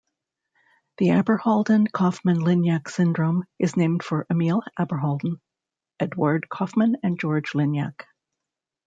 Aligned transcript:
The 0.97 1.09
Abderhalden-Kaufmann-Lignac 1.09 2.89
syndrome 2.89 3.43
is 3.59 3.77
named 3.77 4.01
for 4.01 4.25
Emil 4.31 4.63
Abderhalden, 4.79 5.39
Eduard 5.99 6.49
Kaufmann 6.49 6.95
and 7.03 7.19
George 7.19 7.51
Lignac. 7.51 8.07